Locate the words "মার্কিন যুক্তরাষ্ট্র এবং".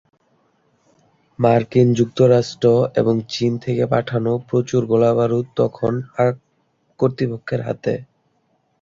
1.39-3.15